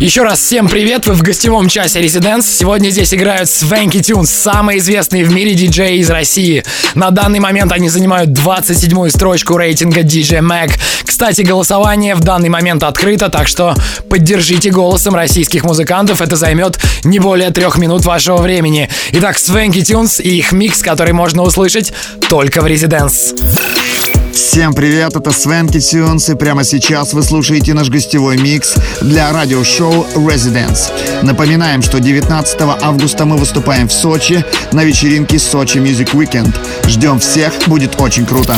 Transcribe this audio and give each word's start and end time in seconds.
Еще 0.00 0.22
раз 0.22 0.38
всем 0.38 0.68
привет, 0.68 1.08
вы 1.08 1.14
в 1.14 1.22
гостевом 1.22 1.68
часе 1.68 2.00
Residence. 2.00 2.42
Сегодня 2.42 2.90
здесь 2.90 3.12
играют 3.12 3.48
Swanky 3.48 3.98
Tunes, 3.98 4.26
самые 4.26 4.78
известные 4.78 5.24
в 5.24 5.34
мире 5.34 5.54
диджеи 5.54 5.98
из 5.98 6.08
России. 6.08 6.62
На 6.94 7.10
данный 7.10 7.40
момент 7.40 7.72
они 7.72 7.88
занимают 7.88 8.30
27-ю 8.30 9.10
строчку 9.10 9.56
рейтинга 9.56 10.02
DJ 10.02 10.38
Mag. 10.38 10.70
Кстати, 11.04 11.42
голосование 11.42 12.14
в 12.14 12.20
данный 12.20 12.48
момент 12.48 12.84
открыто, 12.84 13.28
так 13.28 13.48
что 13.48 13.74
поддержите 14.08 14.70
голосом 14.70 15.16
российских 15.16 15.64
музыкантов, 15.64 16.22
это 16.22 16.36
займет 16.36 16.78
не 17.02 17.18
более 17.18 17.50
трех 17.50 17.76
минут 17.76 18.04
вашего 18.04 18.36
времени. 18.36 18.88
Итак, 19.10 19.36
Swanky 19.36 19.80
Tunes 19.80 20.22
и 20.22 20.38
их 20.38 20.52
микс, 20.52 20.80
который 20.80 21.12
можно 21.12 21.42
услышать 21.42 21.92
только 22.28 22.60
в 22.60 22.66
Residence. 22.66 23.34
Всем 24.38 24.72
привет, 24.72 25.16
это 25.16 25.32
Свенки 25.32 25.80
Тюнс, 25.80 26.28
и 26.28 26.36
прямо 26.36 26.62
сейчас 26.62 27.12
вы 27.12 27.24
слушаете 27.24 27.74
наш 27.74 27.88
гостевой 27.88 28.38
микс 28.38 28.76
для 29.00 29.32
радиошоу 29.32 30.06
Residence. 30.14 30.92
Напоминаем, 31.24 31.82
что 31.82 31.98
19 31.98 32.60
августа 32.60 33.24
мы 33.24 33.36
выступаем 33.36 33.88
в 33.88 33.92
Сочи 33.92 34.44
на 34.70 34.84
вечеринке 34.84 35.40
Сочи 35.40 35.78
Music 35.78 36.12
Weekend. 36.12 36.54
Ждем 36.86 37.18
всех, 37.18 37.52
будет 37.66 38.00
очень 38.00 38.24
круто. 38.26 38.54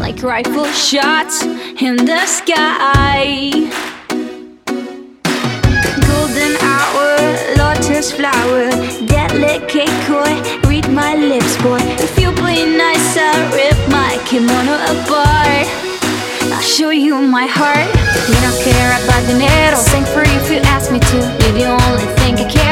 Like 0.00 0.22
rifle 0.22 0.66
shots 0.72 1.44
in 1.78 1.96
the 2.06 2.24
sky. 2.26 3.70
Lotus 8.04 8.12
flower, 8.12 8.70
delicate 9.06 9.88
koi. 10.06 10.68
Read 10.68 10.88
my 10.90 11.14
lips, 11.14 11.56
boy. 11.62 11.78
If 11.98 12.18
you 12.18 12.32
play 12.32 12.64
nice, 12.64 13.16
I'll 13.16 13.52
rip 13.52 13.78
my 13.90 14.18
kimono 14.26 14.74
apart. 14.92 15.66
I'll 16.52 16.60
show 16.60 16.90
you 16.90 17.16
my 17.20 17.46
heart. 17.46 17.88
You 18.28 18.36
don't 18.42 18.60
care 18.62 18.90
about 19.04 19.26
dinero. 19.26 19.76
Sing 19.76 20.04
you 20.04 20.36
if 20.40 20.50
you 20.50 20.58
ask 20.74 20.90
me 20.92 20.98
to. 20.98 21.16
You're 21.16 21.52
the 21.52 21.66
only 21.66 22.06
thing 22.16 22.34
I 22.38 22.50
care. 22.50 22.63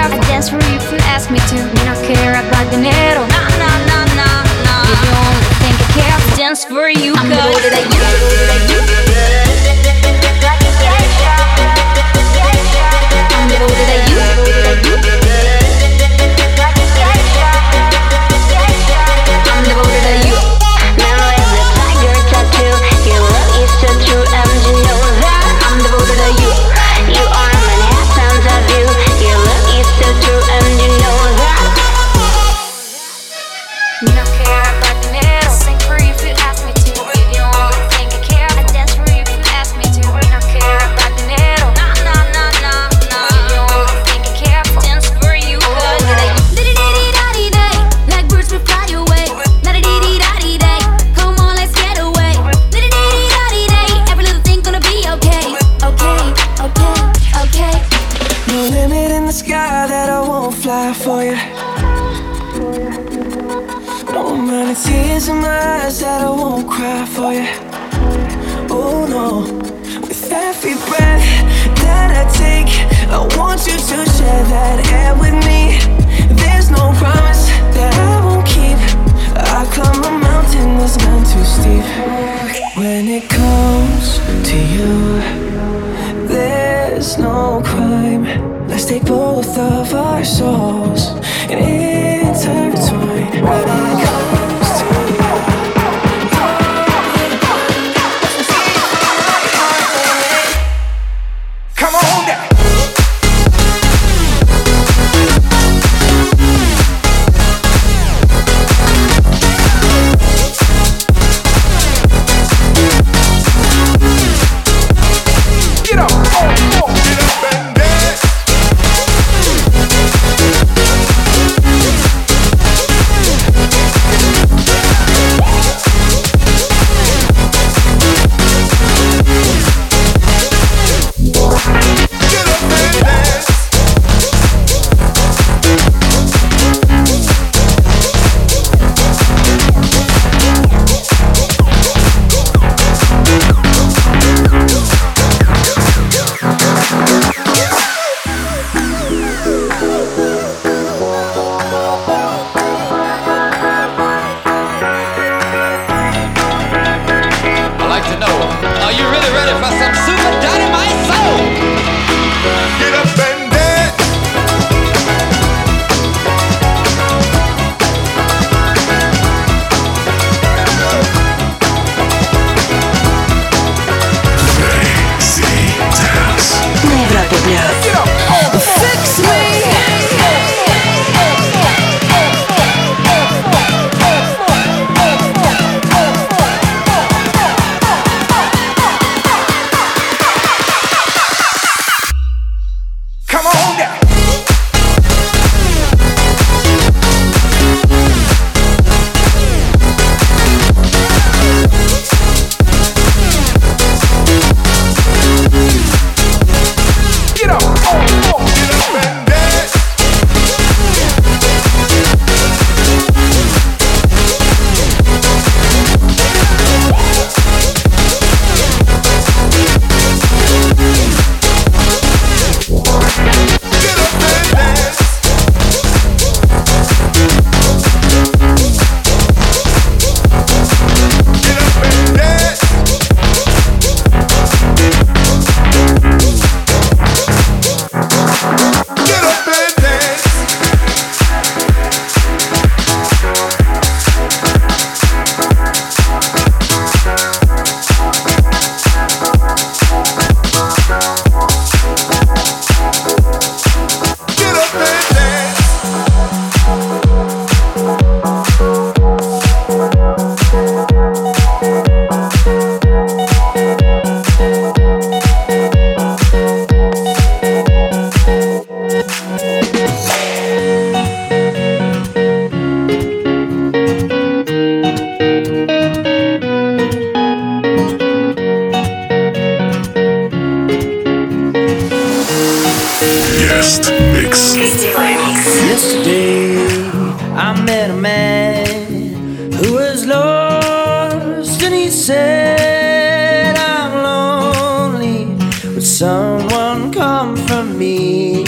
Met 287.72 287.90
a 287.90 287.94
man 287.94 289.50
who 289.50 289.72
was 289.80 290.04
lost, 290.04 291.62
and 291.62 291.74
he 291.74 291.88
said, 291.88 293.56
I'm 293.56 293.92
lonely. 294.08 295.24
Would 295.72 295.82
someone 295.82 296.92
come 296.92 297.34
for 297.48 297.64
me? 297.64 298.44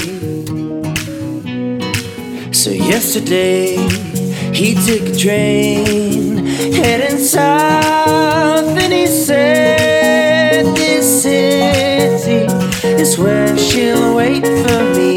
So, 2.52 2.68
yesterday, 2.70 3.76
he 4.52 4.68
took 4.86 5.04
a 5.14 5.16
train 5.16 6.44
heading 6.78 7.18
south, 7.18 8.76
and 8.84 8.92
he 8.92 9.06
said, 9.06 10.66
This 10.76 11.06
city 11.22 12.44
is 13.02 13.18
where 13.18 13.56
she'll 13.56 14.16
wait 14.16 14.44
for 14.44 14.80
me. 14.96 15.13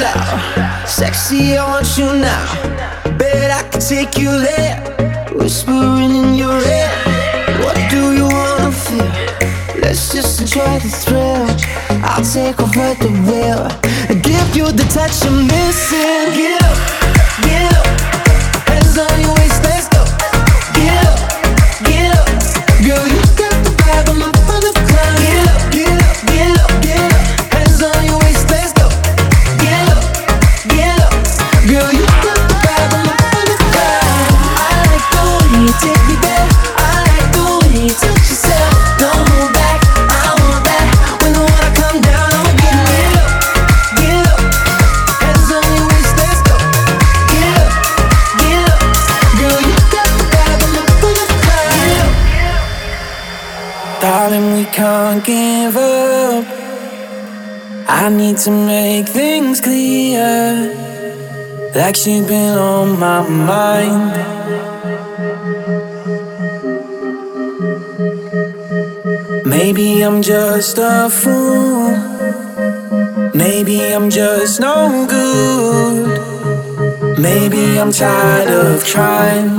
Loud. 0.00 0.88
Sexy, 0.88 1.56
I 1.56 1.64
want 1.68 1.96
you 1.98 2.06
now. 2.14 2.46
Bet 3.18 3.50
I 3.50 3.62
can 3.68 3.80
take 3.80 4.16
you 4.18 4.32
there. 4.40 4.76
Whispering 5.32 6.14
in 6.22 6.34
your 6.34 6.58
ear. 6.58 6.90
What 7.62 7.76
do 7.90 8.12
you 8.18 8.24
wanna 8.24 8.72
feel? 8.72 9.12
Let's 9.80 10.12
just 10.12 10.40
enjoy 10.40 10.78
the 10.84 10.90
thrill. 11.02 11.46
I'll 12.02 12.24
take 12.24 12.58
over 12.60 12.94
the 13.02 13.10
wheel. 13.26 13.62
Give 14.22 14.56
you 14.56 14.66
the 14.72 14.86
touch 14.94 15.24
I'm 15.26 15.46
missing. 15.46 16.26
Get 16.36 16.62
up, 16.64 17.89
need 58.10 58.36
to 58.38 58.50
make 58.50 59.06
things 59.08 59.60
clear. 59.60 60.74
Like 61.74 61.96
she's 61.96 62.26
been 62.26 62.58
on 62.58 62.98
my 62.98 63.28
mind. 63.28 64.16
Maybe 69.46 70.02
I'm 70.02 70.22
just 70.22 70.78
a 70.78 71.08
fool. 71.08 71.90
Maybe 73.34 73.94
I'm 73.94 74.10
just 74.10 74.60
no 74.60 75.06
good. 75.08 76.20
Maybe 77.18 77.78
I'm 77.78 77.92
tired 77.92 78.48
of 78.48 78.84
trying. 78.84 79.56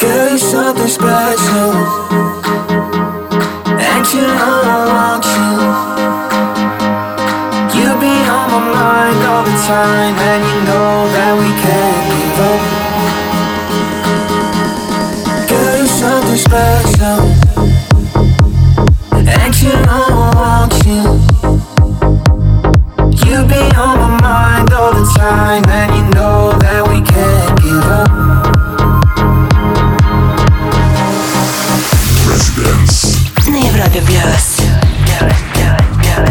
Girl, 0.00 0.28
you're 0.28 0.38
something 0.38 0.88
special. 0.88 1.72
And 3.80 4.06
you 4.12 4.26
know 4.38 4.63
mind 8.74 9.20
all 9.30 9.44
the 9.44 9.56
time, 9.66 10.14
and 10.30 10.42
you 10.50 10.58
know 10.68 11.06
that 11.14 11.32
we 11.40 11.48
can't 11.62 12.04
give 12.10 12.40
up. 12.50 12.60
Girl, 15.48 15.86
something 15.86 16.40
special. 16.48 17.20
And 19.34 19.52
you 19.62 19.74
know 19.86 20.04
I 20.10 20.30
want 20.40 20.74
you. 20.88 21.02
You 23.24 23.36
be 23.46 23.62
on 23.76 23.94
my 24.02 24.10
mind 24.20 24.72
all 24.72 24.92
the 24.92 25.06
time, 25.16 25.64
and 25.68 25.90
you 25.96 26.04
know 26.14 26.43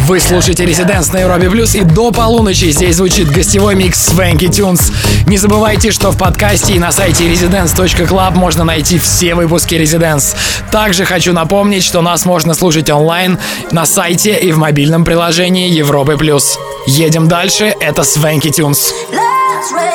Вы 0.06 0.20
слушаете 0.20 0.66
Резиденс 0.66 1.14
на 1.14 1.20
Европе 1.20 1.50
Плюс 1.50 1.76
и 1.76 1.82
до 1.82 2.12
полуночи 2.12 2.72
здесь 2.72 2.98
звучит 2.98 3.32
гостевой 3.32 3.76
микс 3.76 4.12
Swanky 4.12 4.50
Tunes. 4.50 4.92
Не 5.28 5.38
забывайте, 5.38 5.92
что 5.92 6.12
в 6.12 6.18
подкасте 6.18 6.74
и 6.74 6.80
на 6.80 6.92
сайте 6.92 7.24
residence.club 7.24 8.36
можно 8.36 8.66
найти 8.66 9.00
все 9.00 9.34
выпуски 9.34 9.76
Резиденс. 9.76 10.36
Также 10.72 11.06
хочу 11.06 11.32
напомнить, 11.32 11.86
что 11.86 12.02
нас 12.02 12.26
можно 12.26 12.54
слушать 12.54 12.90
онлайн 12.90 13.40
на 13.72 13.86
сайте 13.86 14.38
и 14.38 14.52
в 14.52 14.58
мобильном 14.58 15.06
приложении 15.06 15.70
Европы 15.70 16.18
Плюс. 16.18 16.60
Едем 16.86 17.30
дальше, 17.30 17.74
это 17.80 18.02
Swanky 18.02 18.52
Tunes. 18.52 18.92
Let's 19.10 19.93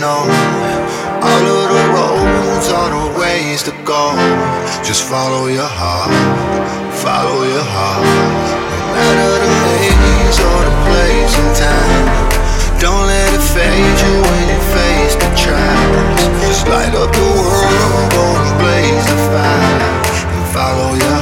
know. 0.00 0.24
All 1.20 1.44
of 1.44 1.64
the 1.68 1.82
roads, 1.92 2.68
are 2.72 2.88
the 2.88 3.20
ways 3.20 3.62
to 3.68 3.72
go. 3.84 4.16
Just 4.82 5.04
follow 5.04 5.46
your 5.46 5.68
heart, 5.68 6.10
follow 7.04 7.44
your 7.44 7.66
heart. 7.76 8.08
No 8.72 8.80
matter 8.96 9.32
the 9.44 9.50
maze 9.60 10.38
or 10.40 10.60
the 10.68 10.74
place 10.88 11.34
and 11.36 11.52
time. 11.60 12.40
Don't 12.80 13.04
let 13.12 13.28
it 13.36 13.44
fade 13.52 13.98
you 14.00 14.14
when 14.24 14.44
you 14.48 14.60
face 14.72 15.14
the 15.20 15.30
trials. 15.36 16.22
Just 16.48 16.64
light 16.72 16.94
up 16.96 17.12
the 17.12 17.28
world, 17.36 18.08
go 18.16 18.24
and 18.40 18.52
blaze 18.56 19.04
the 19.04 19.18
fire. 19.28 19.84
And 20.32 20.44
follow 20.56 20.90
your 20.96 21.19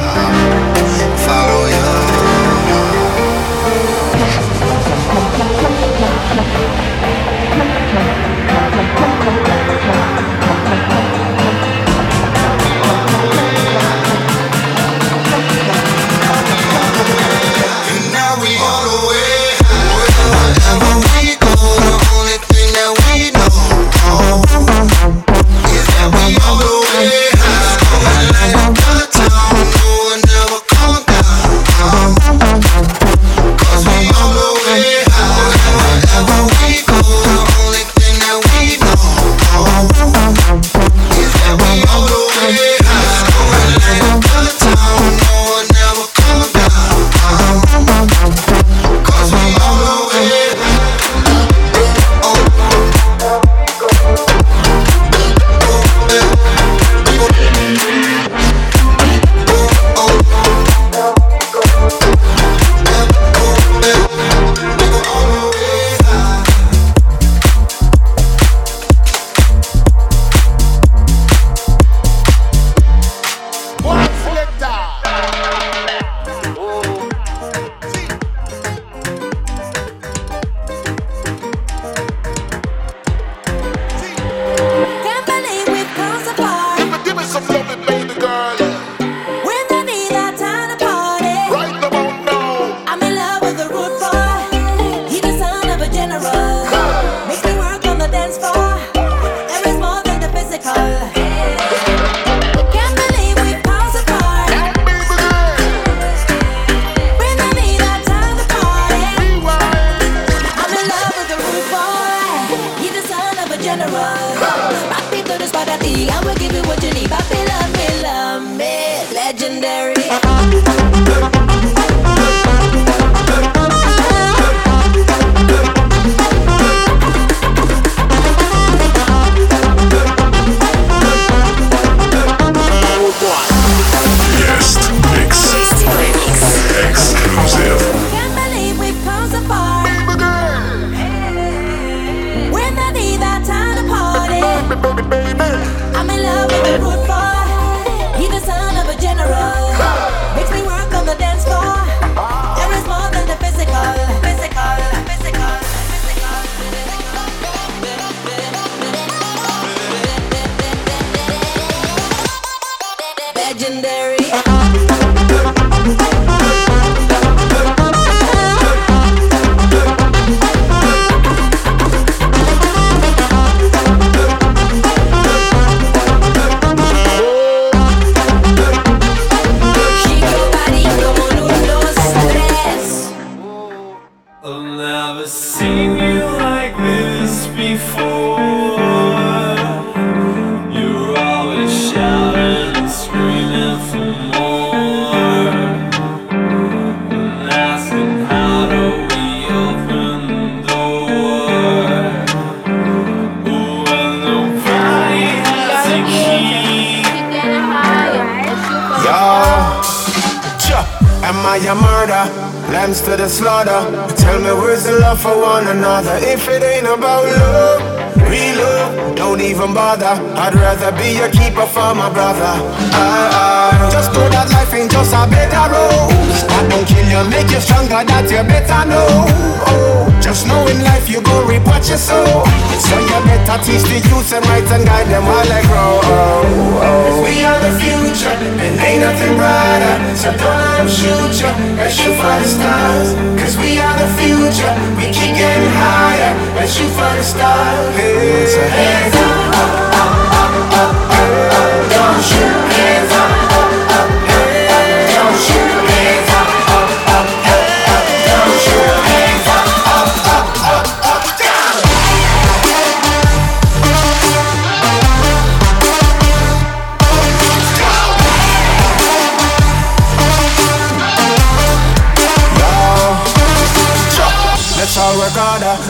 teach 233.68 233.84
the 233.84 234.00
youth 234.08 234.30
them 234.32 234.42
right 234.48 234.64
and 234.72 234.84
guide 234.88 235.08
them 235.12 235.24
while 235.28 235.44
they 235.44 235.62
grow. 235.68 236.00
Oh, 236.00 236.80
oh. 236.88 237.22
We 237.22 237.44
are 237.44 237.60
the 237.60 237.76
future, 237.76 238.32
and 238.32 238.74
ain't 238.80 239.04
nothing 239.04 239.36
brighter. 239.36 239.94
So 240.16 240.32
don't 240.32 240.56
let 240.56 240.80
them 240.80 240.88
shoot 240.88 241.34
you, 241.44 241.52
and 241.76 241.92
shoot 241.92 242.16
for 242.16 242.36
the 242.40 242.48
stars. 242.48 243.08
Cause 243.36 243.54
we 243.60 243.76
are 243.78 243.96
the 244.00 244.08
future, 244.16 244.72
we 244.96 245.12
keep 245.12 245.36
getting 245.36 245.72
higher, 245.84 246.32
and 246.56 246.68
shoot 246.68 246.92
for 246.96 247.12
the 247.12 247.22
stars. 247.22 247.94
Hey, 247.96 248.48
hey, 248.72 249.10
hey. 249.12 249.87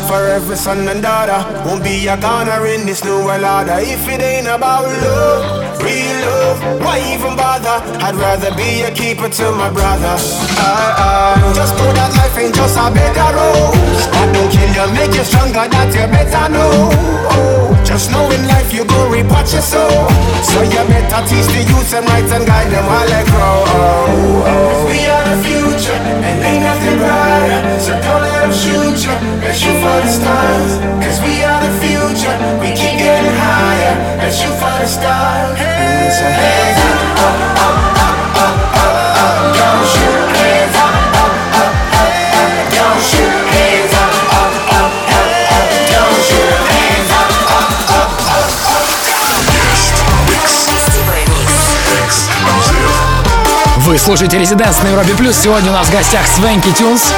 For 0.09 0.27
every 0.27 0.57
son 0.57 0.89
and 0.89 1.03
daughter. 1.03 1.41
Won't 1.67 1.85
be 1.85 2.07
a 2.07 2.17
goner 2.17 2.67
in 2.67 2.87
this 2.87 3.05
new 3.05 3.25
world 3.25 3.45
order. 3.45 3.79
If 3.81 4.09
it 4.09 4.21
ain't 4.21 4.47
about 4.47 4.85
love, 4.85 5.83
real 5.83 6.17
love, 6.25 6.81
why 6.81 6.99
even 7.13 7.37
bother? 7.37 7.79
I'd 8.03 8.15
rather 8.15 8.55
be 8.55 8.83
a 8.83 8.91
keeper 8.91 9.29
to 9.29 9.53
my 9.53 9.71
brother. 9.71 10.17
I, 10.59 11.37
I 11.39 11.53
just 11.55 11.75
know 11.77 11.93
that 11.93 12.18
life 12.39 12.55
just 12.55 12.79
a 12.79 12.87
better 12.91 13.31
road. 13.35 13.75
That 14.15 14.29
don't 14.35 14.51
kill 14.51 14.71
you, 14.71 14.87
make 14.95 15.15
you 15.15 15.25
stronger, 15.27 15.67
that 15.67 15.91
you 15.91 16.07
better 16.07 16.47
know. 16.55 16.91
Oh, 17.35 17.75
just 17.85 18.11
know 18.11 18.31
in 18.31 18.47
life 18.47 18.71
you 18.73 18.85
go 18.87 19.11
repatch 19.11 19.53
your 19.55 19.63
soul. 19.63 20.07
So 20.47 20.63
you 20.63 20.83
better 20.87 21.21
teach 21.27 21.49
the 21.51 21.63
youth 21.67 21.91
and 21.95 22.07
rights 22.07 22.31
and 22.31 22.47
guide 22.47 22.71
them 22.71 22.87
while 22.87 23.07
they 23.07 23.25
grow. 23.27 23.59
Oh, 23.67 24.51
oh. 24.51 24.87
We 24.87 25.03
are 25.11 25.25
the 25.27 25.37
future, 25.43 25.99
and 25.99 26.39
ain't 26.47 26.63
nothing 26.63 26.99
brighter. 27.03 27.61
So 27.83 27.93
don't 27.99 28.23
let 28.23 28.47
them 28.47 28.55
shoot 28.55 28.99
you, 29.03 29.15
let's 29.43 29.59
shoot 29.59 29.79
for 29.83 29.99
the 29.99 30.11
stars. 30.11 30.73
Cause 31.03 31.19
we 31.27 31.43
are 31.43 31.59
the 31.59 31.73
future, 31.83 32.35
we 32.63 32.71
keep 32.79 33.03
getting 33.03 33.35
higher. 33.35 33.95
Let's 34.23 34.39
shoot 34.39 34.55
for 34.55 34.75
the 34.79 34.87
stars. 34.87 35.59
Hands 35.59 36.19
up, 36.23 36.33
hands 36.39 36.79
up, 36.87 37.58
Вы 53.99 54.05
слушаете 54.05 54.39
Резиденс 54.39 54.81
на 54.85 54.89
Европе 54.89 55.13
Плюс. 55.15 55.37
Сегодня 55.37 55.71
у 55.71 55.75
нас 55.75 55.89
в 55.89 55.93
гостях 55.93 56.25
Свенки 56.25 56.71
Тюнс. 56.71 57.13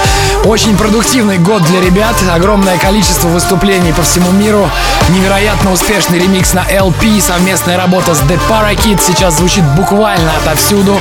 Очень 0.44 0.78
продуктивный 0.78 1.36
год 1.36 1.62
для 1.64 1.82
ребят. 1.82 2.16
Огромное 2.34 2.78
количество 2.78 3.28
выступлений 3.28 3.92
по 3.92 4.02
всему 4.02 4.30
миру. 4.30 4.68
Невероятно 5.10 5.72
успешный 5.72 6.18
ремикс 6.18 6.54
на 6.54 6.60
LP. 6.60 7.20
Совместная 7.20 7.76
работа 7.76 8.14
с 8.14 8.20
The 8.22 8.40
Parakeet 8.48 8.98
сейчас 9.06 9.36
звучит 9.36 9.62
буквально 9.76 10.32
отовсюду. 10.42 10.98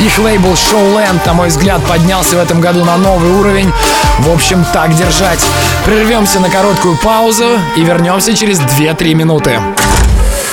Их 0.00 0.18
лейбл 0.18 0.54
Showland, 0.54 1.20
на 1.24 1.32
мой 1.32 1.48
взгляд, 1.48 1.80
поднялся 1.86 2.36
в 2.36 2.40
этом 2.40 2.60
году 2.60 2.84
на 2.84 2.96
новый 2.96 3.30
уровень. 3.30 3.72
В 4.18 4.32
общем, 4.32 4.66
так 4.72 4.96
держать. 4.96 5.40
Прервемся 5.84 6.40
на 6.40 6.50
короткую 6.50 6.98
паузу 6.98 7.60
и 7.76 7.84
вернемся 7.84 8.34
через 8.34 8.58
2-3 8.58 9.14
минуты. 9.14 9.60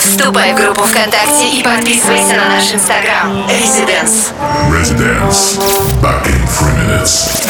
Вступай 0.07 0.53
в 0.53 0.55
группу 0.55 0.83
ВКонтакте 0.83 1.59
и 1.59 1.61
подписывайся 1.61 2.35
на 2.35 2.47
наш 2.47 2.73
инстаграм. 2.73 3.45
Residence. 3.49 4.31
Residence. 4.71 5.59
Back 6.01 6.25
in 6.27 6.47
three 6.47 6.73
minutes. 6.77 7.45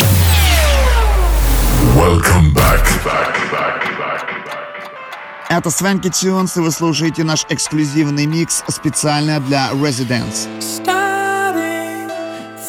Welcome 1.96 2.52
back. 2.54 2.84
Back, 3.06 3.36
back, 3.52 3.98
back. 4.00 4.24
Это 5.50 5.70
Свенки 5.70 6.10
Тюнс, 6.10 6.58
и 6.58 6.60
вы 6.60 6.72
слушаете 6.72 7.24
наш 7.24 7.46
эксклюзивный 7.48 8.26
микс 8.26 8.64
специально 8.68 9.40
для 9.40 9.70
Residents. 9.74 10.48
starting 10.60 12.10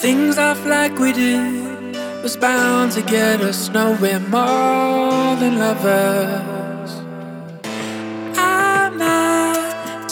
things 0.03 0.37
off 0.37 0.65
like 0.67 0.99
we 0.99 1.15
did 1.15 1.97
was 2.23 2.37
bound 2.37 2.93
to 2.93 3.01
get 3.01 3.41
us 3.41 3.71
nowhere 3.71 4.21
more 4.29 5.35
than 5.37 5.59
lovers. 5.59 6.68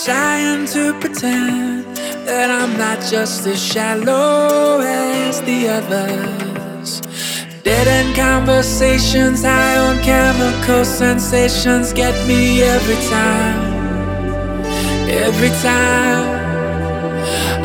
Trying 0.07 0.65
to 0.65 0.95
pretend 1.01 1.85
that 2.29 2.49
I'm 2.49 2.79
not 2.79 3.01
just 3.11 3.45
as 3.45 3.61
shallow 3.61 4.79
as 4.79 5.43
the 5.43 5.67
others. 5.67 7.01
Dead 7.65 7.89
end 7.89 8.15
conversations, 8.15 9.43
high 9.43 9.77
on 9.77 9.99
chemical 10.05 10.85
sensations 10.85 11.93
get 11.93 12.15
me 12.29 12.63
every 12.63 13.01
time. 13.11 13.59
Every 15.11 15.51
time. 15.67 16.27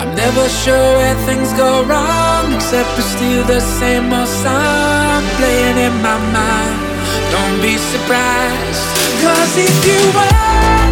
I'm 0.01 0.15
never 0.15 0.49
sure 0.49 0.89
where 0.97 1.17
things 1.27 1.53
go 1.53 1.85
wrong, 1.85 2.53
except 2.55 2.89
it's 2.97 3.13
still 3.17 3.43
the 3.45 3.61
same 3.61 4.11
old 4.11 4.27
song 4.27 5.21
playing 5.37 5.77
in 5.77 5.93
my 6.01 6.17
mind. 6.33 6.77
Don't 7.33 7.61
be 7.61 7.77
surprised, 7.77 8.87
cause 9.21 9.53
if 9.57 9.85
you 9.85 10.01
were 10.17 10.90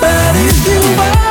But 0.00 0.36
if 0.36 0.66
you 0.66 0.80
were 0.98 1.29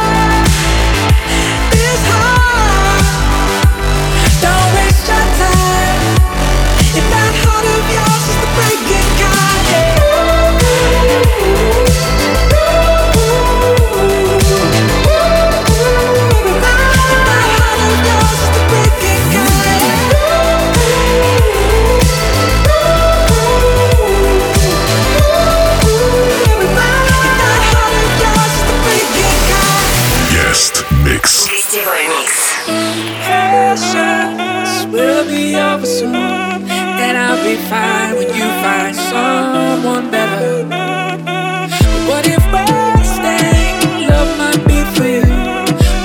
Patience 33.70 34.86
will 34.92 35.26
be 35.28 35.56
over 35.56 35.86
soon, 35.86 36.16
and 36.16 37.16
I'll 37.16 37.38
be 37.46 37.56
fine 37.70 38.16
when 38.16 38.34
you 38.34 38.48
find 38.66 38.96
someone 38.96 40.10
better. 40.10 40.66
But 40.66 42.02
what 42.10 42.26
if 42.26 42.42
we're 42.50 43.04
staying? 43.06 44.10
Love 44.10 44.32
might 44.42 44.64
be 44.66 44.82
for 44.98 45.06
you. 45.06 45.22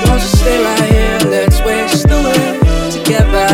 Won't 0.05 0.21
you 0.21 0.31
stay 0.37 0.63
right 0.63 0.89
here? 0.93 1.17
Let's 1.31 1.59
waste 1.65 2.07
the 2.07 2.21
way 2.21 2.45
together. 2.93 3.49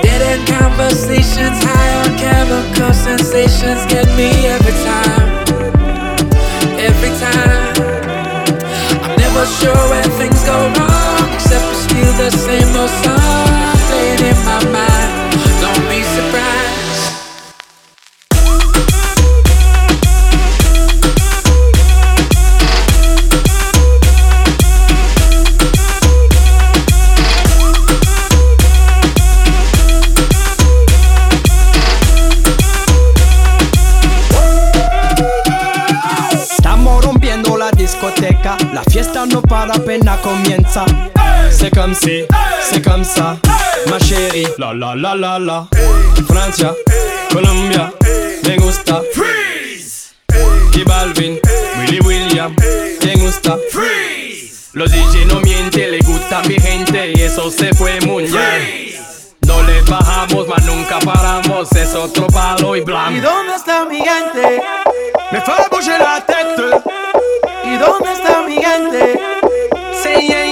Dead 0.00 0.22
end 0.22 0.46
conversations, 0.46 1.58
high 1.66 1.92
on 1.98 2.16
chemical 2.16 2.94
sensations, 2.94 3.82
get 3.90 4.06
me 4.14 4.30
every 4.46 4.76
time. 4.86 5.26
Every 6.78 7.10
time. 7.18 7.74
I'm 9.02 9.16
never 9.18 9.44
sure 9.58 9.82
where 9.90 10.10
things 10.14 10.44
go 10.44 10.54
wrong, 10.78 10.87
regresemos 12.28 12.90
a 13.06 13.27
comme 41.88 41.94
si, 41.94 42.22
c'est 42.60 42.82
comme 42.82 43.04
ça, 43.04 43.36
ma 43.88 43.98
chérie. 43.98 44.46
La 44.58 44.74
la 44.74 44.94
la 44.94 45.14
la 45.14 45.38
la. 45.38 45.66
Francia, 46.28 46.74
Colombia, 47.32 47.90
me 48.44 48.56
gusta. 48.56 49.02
Freeze. 49.14 50.12
Y 50.74 50.84
Balvin, 50.84 51.38
Willy 51.78 52.00
William, 52.00 52.54
me 53.04 53.14
gusta. 53.14 53.56
Freeze. 53.70 54.70
Los 54.74 54.90
DJ 54.90 55.24
no 55.32 55.40
mienten, 55.40 55.92
le 55.92 55.98
gusta 56.00 56.42
mi 56.46 56.56
gente 56.56 57.12
y 57.14 57.22
eso 57.22 57.50
se 57.50 57.72
fue 57.72 57.98
muy 58.02 58.24
bien. 58.24 58.94
No 59.46 59.62
le 59.62 59.80
bajamos, 59.82 60.46
mas 60.46 60.64
nunca 60.66 60.98
paramos, 60.98 61.72
es 61.72 61.94
otro 61.94 62.26
palo 62.26 62.76
y 62.76 62.82
blanco. 62.82 63.16
¿Y 63.16 63.20
dónde 63.20 63.54
está 63.54 63.86
mi 63.86 63.96
gente? 63.96 64.62
Me 65.32 65.40
fue 65.40 65.54
bouger 65.70 66.00
la 66.00 66.20
tête. 66.20 66.82
¿Y 67.64 67.76
dónde 67.78 68.12
está 68.12 68.42
mi 68.42 68.56
gente? 68.56 69.20
Sí, 70.02 70.26
yeah. 70.28 70.47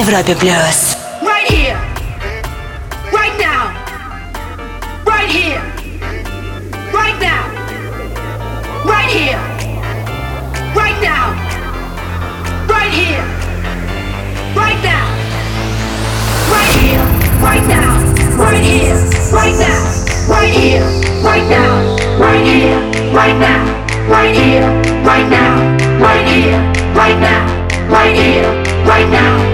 Европе 0.00 0.34
плюс. 0.34 0.96
Right 1.22 1.46
here. 1.50 1.78
Right 3.12 3.36
now. 3.38 3.72
Right 5.04 5.28
here. 5.28 5.62
Right 6.92 7.18
now. 7.20 7.42
Right 8.84 9.10
here. 9.10 9.38
Right 10.74 11.00
now. 11.02 11.34
Right 12.66 12.92
here. 12.92 13.24
Right 14.56 14.82
now. 14.82 15.04
Right 16.48 16.72
here. 16.72 17.04
Right 17.40 17.66
now. 17.68 18.00
Right 18.38 18.64
here. 18.64 18.96
Right 19.28 19.44
now. 19.44 19.90
Right 20.28 20.52
here. 20.54 20.86
Right 21.22 21.44
now. 21.48 21.98
Right 22.18 22.44
here. 22.44 22.80
Right 23.12 23.36
now. 23.38 23.60
Right 24.08 24.34
here. 24.34 24.66
Right 25.04 25.28
now. 25.28 25.54
Right 26.00 26.26
here. 26.26 26.58
Right 26.94 27.18
now. 27.20 27.44
Right 27.88 28.16
here. 28.16 28.48
Right 28.86 29.08
now. 29.10 29.53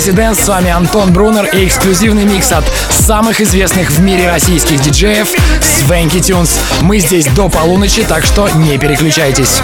Crazy 0.00 0.14
Dance. 0.14 0.42
С 0.42 0.48
вами 0.48 0.70
Антон 0.70 1.12
Брунер 1.12 1.44
и 1.54 1.66
эксклюзивный 1.66 2.24
микс 2.24 2.52
от 2.52 2.64
самых 2.88 3.42
известных 3.42 3.90
в 3.90 4.00
мире 4.00 4.30
российских 4.30 4.80
диджеев 4.80 5.28
Свенки 5.60 6.20
Тюнс. 6.20 6.58
Мы 6.80 7.00
здесь 7.00 7.26
до 7.26 7.50
полуночи, 7.50 8.02
так 8.04 8.24
что 8.24 8.48
не 8.48 8.78
переключайтесь. 8.78 9.60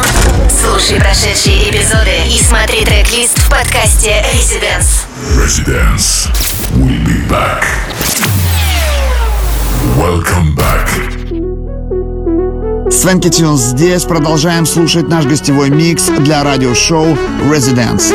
Слушай 0.62 1.00
прошедшие 1.00 1.70
эпизоды 1.70 2.10
и 2.28 2.38
смотри 2.42 2.84
трек-лист 2.84 3.38
в 3.38 3.48
подкасте 3.48 4.22
Residence. 4.34 5.06
Residence. 5.38 6.28
We'll 6.74 7.02
be 7.06 7.26
back. 7.30 7.64
Welcome 9.96 10.54
back. 10.54 10.90
Свенки 12.90 13.30
Тюнс 13.30 13.62
здесь. 13.62 14.04
Продолжаем 14.04 14.66
слушать 14.66 15.08
наш 15.08 15.24
гостевой 15.24 15.70
микс 15.70 16.04
для 16.18 16.44
радиошоу 16.44 17.16
«Residence». 17.50 18.12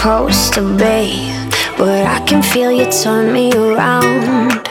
supposed 0.00 0.54
to 0.54 0.62
be, 0.78 1.30
but 1.76 2.06
I 2.06 2.24
can 2.26 2.42
feel 2.42 2.72
you 2.72 2.90
turn 2.90 3.34
me 3.34 3.52
around. 3.52 4.66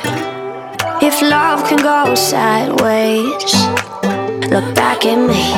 If 1.04 1.22
love 1.22 1.70
can 1.70 1.78
go 1.78 2.16
sideways, 2.16 3.54
look 4.50 4.74
back 4.74 5.06
at 5.06 5.20
me, 5.30 5.54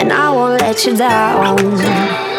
and 0.00 0.10
I 0.10 0.30
won't 0.30 0.62
let 0.62 0.86
you 0.86 0.96
down. 0.96 2.31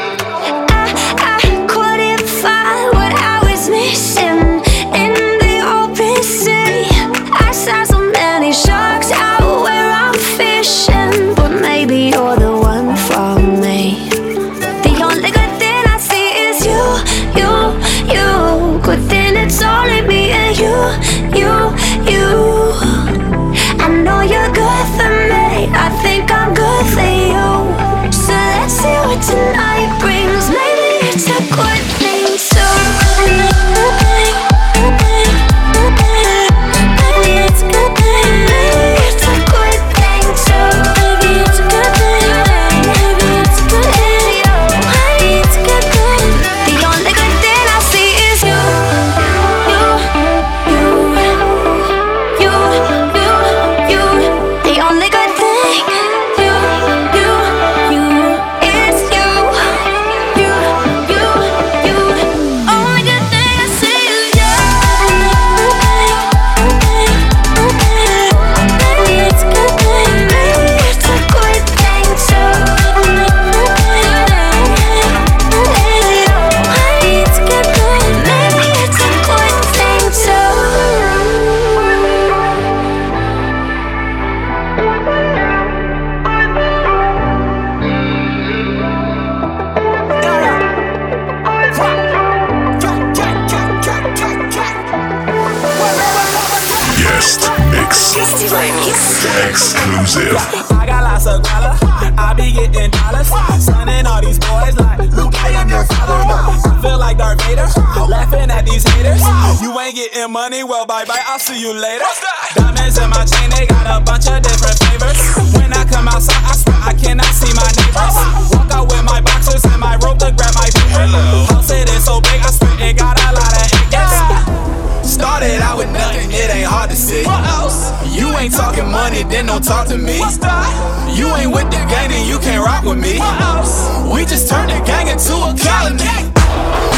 You 128.44 128.52
ain't 128.52 128.60
talking 128.60 128.92
money, 128.92 129.24
then 129.32 129.46
don't 129.48 129.64
talk 129.64 129.88
to 129.88 129.96
me. 129.96 130.20
What's 130.20 130.36
that? 130.44 130.68
You 131.16 131.32
ain't 131.32 131.56
with 131.56 131.72
the 131.72 131.80
gang, 131.88 132.12
then 132.12 132.28
you 132.28 132.36
can't 132.44 132.60
rock 132.60 132.84
with 132.84 133.00
me. 133.00 133.16
What 133.16 133.40
else? 133.40 133.88
We 134.12 134.28
just 134.28 134.52
turned 134.52 134.68
the 134.68 134.84
gang 134.84 135.08
into 135.08 135.32
a 135.32 135.56
colony. 135.56 136.04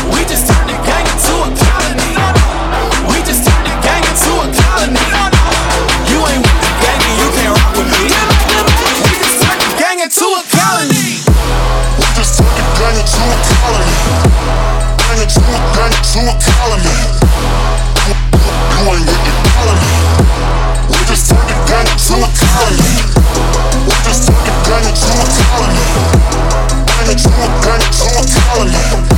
We 0.10 0.26
just 0.26 0.50
turned 0.50 0.74
the 0.74 0.78
gang 0.82 1.06
into 1.06 1.34
a 1.46 1.50
colony. 1.54 2.18
We 3.14 3.22
just 3.30 3.46
turned 3.46 3.62
the 3.62 3.78
gang 3.78 4.02
into 4.10 4.32
a 4.42 4.48
colony. 4.58 5.06
You 6.10 6.18
ain't 6.18 6.42
with 6.42 6.60
the 6.66 6.72
gang, 6.82 6.98
then 6.98 7.14
you 7.14 7.30
can't 7.38 7.54
rock 7.54 7.78
with 7.78 7.94
me. 7.94 8.10
We 9.06 9.14
just 9.22 9.38
turned 9.38 9.62
the 9.62 9.70
gang 9.78 10.02
into 10.02 10.26
a 10.26 10.42
colony. 10.50 11.22
We 11.30 12.08
just 12.18 12.42
turned 12.42 12.58
the 12.58 12.66
gang 12.74 12.98
into 12.98 13.22
a 13.22 13.38
colony. 13.54 13.94
Gang 14.98 15.22
into 15.22 15.42
a 15.46 15.62
gang 15.78 15.94
into 15.94 16.20
a 16.26 16.34
colony. 16.42 16.98
You 18.10 18.82
ain't 18.98 19.06
with 19.06 19.14
the 19.14 19.34
colony. 19.54 20.25
Just 24.04 24.28
turned 24.28 24.46
the 24.46 24.54
gang 24.64 24.86
into 24.88 25.12
a 25.12 25.28
colony. 25.36 25.84
Gang 26.88 27.10
into 27.12 27.30
a 27.30 27.48
gang 27.64 27.82
into 27.84 28.06
a 28.16 28.24
colony. 28.48 29.15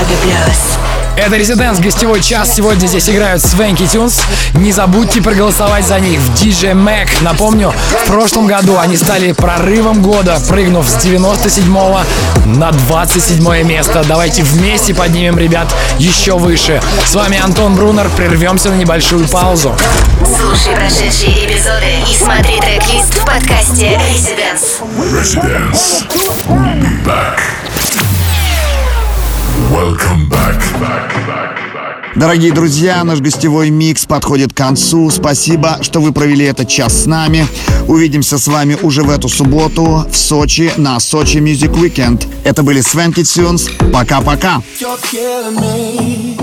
Немного 0.00 0.16
плюс. 0.22 0.78
Это 1.16 1.36
Резиденс, 1.36 1.78
гостевой 1.78 2.22
час. 2.22 2.54
Сегодня 2.54 2.86
здесь 2.86 3.10
играют 3.10 3.42
Свенки 3.42 3.86
Тюнс. 3.86 4.22
Не 4.54 4.72
забудьте 4.72 5.20
проголосовать 5.20 5.84
за 5.84 6.00
них 6.00 6.18
в 6.20 6.34
DJ 6.34 6.72
Mac. 6.72 7.08
Напомню, 7.20 7.74
в 8.04 8.06
прошлом 8.06 8.46
году 8.46 8.78
они 8.78 8.96
стали 8.96 9.32
прорывом 9.32 10.00
года, 10.00 10.40
прыгнув 10.48 10.88
с 10.88 10.94
97 11.02 11.76
на 12.46 12.72
27 12.72 13.62
место. 13.64 14.02
Давайте 14.08 14.42
вместе 14.42 14.94
поднимем 14.94 15.36
ребят 15.36 15.68
еще 15.98 16.38
выше. 16.38 16.80
С 17.04 17.14
вами 17.14 17.38
Антон 17.38 17.74
Брунер. 17.74 18.08
Прервемся 18.16 18.70
на 18.70 18.76
небольшую 18.76 19.28
паузу. 19.28 19.76
Слушай 20.24 20.74
прошедшие 20.76 21.46
эпизоды 21.46 21.92
и 22.10 22.16
смотри 22.16 22.58
трек-лист 22.60 23.18
в 23.18 23.24
подкасте 23.26 24.00
be 26.80 27.04
back. 27.04 27.40
Дорогие 32.16 32.52
друзья, 32.52 33.02
наш 33.04 33.20
гостевой 33.20 33.70
микс 33.70 34.04
подходит 34.04 34.52
к 34.52 34.56
концу. 34.56 35.10
Спасибо, 35.10 35.78
что 35.80 36.00
вы 36.00 36.12
провели 36.12 36.44
этот 36.44 36.68
час 36.68 37.04
с 37.04 37.06
нами. 37.06 37.46
Увидимся 37.88 38.36
с 38.38 38.46
вами 38.46 38.76
уже 38.82 39.02
в 39.02 39.10
эту 39.10 39.28
субботу 39.28 40.06
в 40.10 40.16
Сочи 40.16 40.72
на 40.76 41.00
Сочи 41.00 41.38
Music 41.38 41.72
Weekend. 41.72 42.26
Это 42.44 42.62
были 42.62 42.80
Свенки 42.80 43.22
Тюнс. 43.22 43.68
Пока-пока. 43.92 44.62
You're 44.80 44.98
killing 45.10 45.56
me 45.56 46.36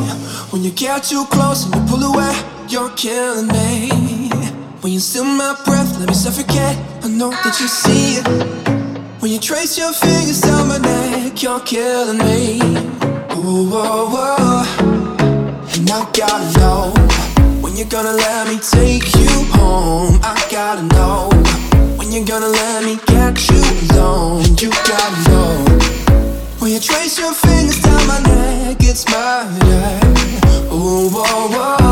when 0.51 0.63
you 0.63 0.71
get 0.73 1.03
too 1.03 1.25
close 1.29 1.65
and 1.65 1.75
you 1.75 1.81
pull 1.87 2.03
away. 2.03 2.33
You're 2.69 2.89
killing 2.95 3.47
me 3.47 4.29
when 4.81 4.93
you 4.93 4.99
steal 4.99 5.25
my 5.25 5.53
breath, 5.65 5.99
let 5.99 6.07
me 6.07 6.13
suffocate. 6.13 6.77
I 7.03 7.09
know 7.09 7.31
that 7.31 7.59
you 7.59 7.67
see 7.67 8.19
it 8.19 8.27
when 9.19 9.31
you 9.31 9.39
trace 9.39 9.77
your 9.77 9.91
fingers 9.91 10.41
down 10.41 10.69
my 10.69 10.77
neck. 10.77 11.43
You're 11.43 11.59
killing 11.59 12.19
me. 12.19 13.06
Ooh, 13.37 13.69
whoa, 13.69 14.09
whoa. 14.09 14.63
And 15.73 15.91
I 15.91 16.09
gotta 16.11 16.59
know 16.59 16.91
when 17.61 17.77
you're 17.77 17.87
gonna 17.87 18.13
let 18.13 18.47
me 18.47 18.57
take 18.57 19.13
you 19.15 19.29
home. 19.53 20.19
I 20.23 20.35
gotta 20.49 20.81
know 20.81 21.29
when 21.97 22.11
you're 22.11 22.25
gonna 22.25 22.47
let 22.47 22.83
me 22.83 22.97
get 23.05 23.37
you 23.49 23.61
alone. 23.91 24.43
You 24.57 24.71
gotta 24.89 25.29
know. 25.29 25.53
When 26.59 26.71
you 26.71 26.79
trace 26.79 27.19
your 27.19 27.33
fingers 27.33 27.79
down 27.79 28.07
my 28.07 28.19
neck, 28.21 28.77
it's 28.79 29.05
murder. 29.05 29.99
Ooh, 30.73 31.09
whoa, 31.13 31.47
whoa, 31.53 31.86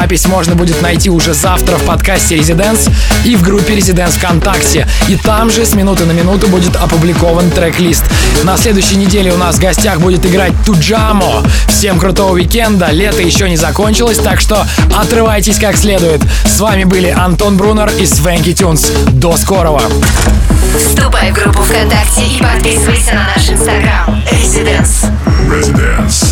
Запись 0.00 0.26
можно 0.26 0.54
будет 0.54 0.80
найти 0.80 1.10
уже 1.10 1.34
завтра 1.34 1.76
в 1.76 1.82
подкасте 1.82 2.38
Residents 2.38 2.90
и 3.22 3.36
в 3.36 3.42
группе 3.42 3.74
Residents 3.74 4.12
ВКонтакте. 4.12 4.88
И 5.08 5.16
там 5.16 5.50
же 5.50 5.66
с 5.66 5.74
минуты 5.74 6.06
на 6.06 6.12
минуту 6.12 6.48
будет 6.48 6.74
опубликован 6.74 7.50
трек-лист. 7.50 8.04
На 8.42 8.56
следующей 8.56 8.96
неделе 8.96 9.30
у 9.30 9.36
нас 9.36 9.56
в 9.56 9.60
гостях 9.60 10.00
будет 10.00 10.24
играть 10.24 10.54
Туджамо. 10.64 11.44
Всем 11.68 11.98
крутого 11.98 12.32
уикенда. 12.32 12.90
Лето 12.92 13.20
еще 13.20 13.50
не 13.50 13.58
закончилось, 13.58 14.16
так 14.16 14.40
что 14.40 14.66
отрывайтесь 14.98 15.58
как 15.58 15.76
следует. 15.76 16.22
С 16.46 16.58
вами 16.60 16.84
были 16.84 17.10
Антон 17.10 17.58
Брунер 17.58 17.90
и 17.98 18.04
Swanky 18.04 18.54
Tunes. 18.54 19.10
До 19.10 19.36
скорого! 19.36 19.82
Вступай 20.78 21.30
в 21.30 21.34
группу 21.34 21.62
ВКонтакте 21.62 22.22
и 22.22 22.42
подписывайся 22.42 23.14
на 23.14 23.26
наш 23.36 23.50
инстаграм. 23.50 24.22
Residence. 24.32 25.10
Residence. 25.46 26.29